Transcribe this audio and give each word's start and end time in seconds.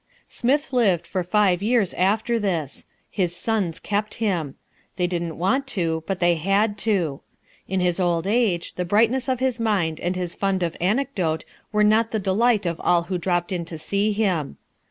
Smith 0.27 0.73
lived 0.73 1.05
for 1.05 1.21
five 1.23 1.61
years 1.61 1.93
after 1.93 2.39
this. 2.39 2.87
His 3.11 3.35
sons 3.35 3.79
kept 3.79 4.15
him. 4.15 4.55
They 4.95 5.05
didn't 5.05 5.37
want 5.37 5.67
to, 5.77 6.03
but 6.07 6.19
they 6.19 6.37
had 6.37 6.75
to. 6.89 7.21
In 7.67 7.81
his 7.81 7.99
old 7.99 8.25
age 8.25 8.73
the 8.73 8.83
brightness 8.83 9.29
of 9.29 9.39
his 9.39 9.59
mind 9.59 9.99
and 9.99 10.15
his 10.15 10.33
fund 10.33 10.63
of 10.63 10.75
anecdote 10.81 11.45
were 11.71 11.83
not 11.83 12.09
the 12.09 12.17
delight 12.19 12.65
of 12.65 12.81
all 12.83 13.03
who 13.03 13.19
dropped 13.19 13.51
in 13.51 13.63
to 13.65 13.77
see 13.77 14.11
him. 14.11 14.57